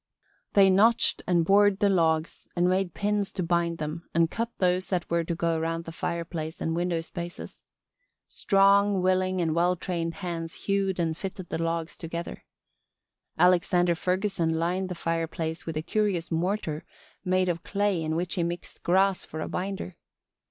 [0.53, 4.89] They notched and bored the logs and made pins to bind them and cut those
[4.89, 7.61] that were to go around the fireplace and window spaces.
[8.27, 12.45] Strong, willing and well trained hands hewed and fitted the logs together.
[13.37, 16.83] Alexander Ferguson lined the fireplace with a curious mortar
[17.23, 19.97] made of clay in which he mixed grass for a binder.